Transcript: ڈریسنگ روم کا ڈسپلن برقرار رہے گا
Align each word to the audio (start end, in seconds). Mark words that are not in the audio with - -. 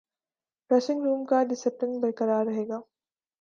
ڈریسنگ 0.71 1.03
روم 1.03 1.23
کا 1.25 1.43
ڈسپلن 1.43 1.99
برقرار 1.99 2.45
رہے 2.45 2.67
گا 2.67 2.79